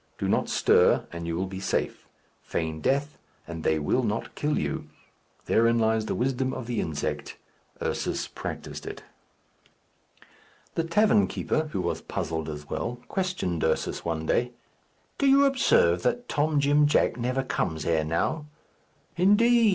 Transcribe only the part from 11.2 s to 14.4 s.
keeper, who was puzzled as well, questioned Ursus one